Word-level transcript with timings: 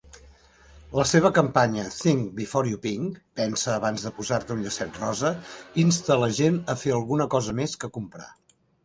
La 0.99 1.03
seva 1.09 1.29
campanya 1.33 1.83
"Think 1.97 2.23
Before 2.39 2.71
You 2.71 2.79
Pink" 2.85 3.19
(pensa 3.39 3.69
abans 3.75 4.05
de 4.07 4.13
posar-te 4.21 4.55
un 4.55 4.63
llacet 4.69 4.97
rosa) 5.03 5.31
insta 5.85 6.19
la 6.23 6.31
gent 6.39 6.59
a 6.75 6.79
fer 6.87 6.97
alguna 6.97 7.29
cosa 7.37 7.55
més 7.61 7.77
que 7.85 7.91
comprar. 8.01 8.27